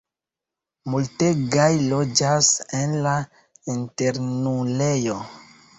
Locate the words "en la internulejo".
2.81-5.25